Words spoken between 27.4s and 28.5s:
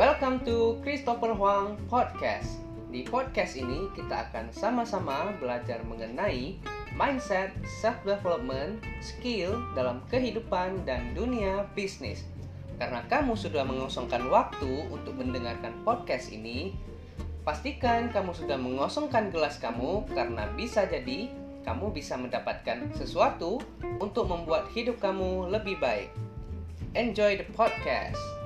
podcast.